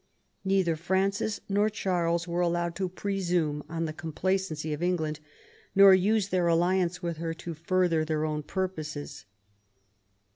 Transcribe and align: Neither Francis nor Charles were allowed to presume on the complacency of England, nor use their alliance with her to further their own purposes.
Neither 0.43 0.75
Francis 0.77 1.41
nor 1.47 1.69
Charles 1.69 2.27
were 2.27 2.41
allowed 2.41 2.73
to 2.77 2.89
presume 2.89 3.63
on 3.69 3.85
the 3.85 3.93
complacency 3.93 4.73
of 4.73 4.81
England, 4.81 5.19
nor 5.75 5.93
use 5.93 6.29
their 6.29 6.47
alliance 6.47 7.03
with 7.03 7.17
her 7.17 7.35
to 7.35 7.53
further 7.53 8.03
their 8.03 8.25
own 8.25 8.41
purposes. 8.41 9.25